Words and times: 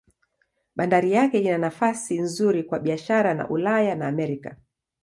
Bandari 0.75 1.11
yake 1.11 1.41
ina 1.41 1.57
nafasi 1.57 2.19
nzuri 2.21 2.63
kwa 2.63 2.79
biashara 2.79 3.33
na 3.33 3.49
Ulaya 3.49 3.95
na 3.95 4.07
Amerika. 4.07 4.57